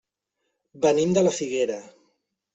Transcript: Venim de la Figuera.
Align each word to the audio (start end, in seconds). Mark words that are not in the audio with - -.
Venim 0.85 1.13
de 1.19 1.25
la 1.29 1.35
Figuera. 1.41 1.79